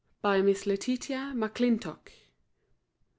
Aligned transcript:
MISS 0.23 0.65
LETITIA 0.65 1.31
MACLINTOCK. 1.35 2.11